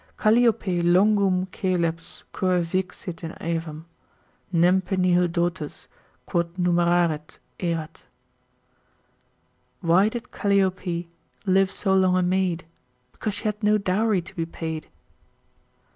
Calliope 0.17 0.81
longum 0.81 1.45
caelebs 1.51 2.23
cur 2.33 2.61
vixit 2.63 3.23
in 3.23 3.33
aevum? 3.33 3.85
Nempe 4.51 4.97
nihil 4.97 5.27
dotis, 5.27 5.87
quod 6.25 6.55
numeraret, 6.55 7.37
erat. 7.59 8.05
Why 9.81 10.09
did 10.09 10.31
Calliope 10.31 11.07
live 11.45 11.71
so 11.71 11.93
long 11.93 12.17
a 12.17 12.23
maid? 12.23 12.65
Because 13.11 13.35
she 13.35 13.43
had 13.43 13.61
no 13.61 13.77
dowry 13.77 14.23
to 14.23 14.33
be 14.35 14.47
paid. 14.47 14.87